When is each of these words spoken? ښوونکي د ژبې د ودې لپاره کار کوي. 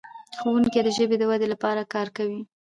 ښوونکي 0.37 0.79
د 0.83 0.87
ژبې 0.97 1.15
د 1.19 1.23
ودې 1.29 1.47
لپاره 1.53 1.89
کار 1.93 2.07
کوي. 2.17 2.41